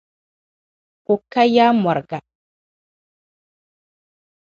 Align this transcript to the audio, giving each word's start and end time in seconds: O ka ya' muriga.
O 1.11 1.15
ka 1.31 1.43
ya' 1.55 1.77
muriga. 1.81 2.19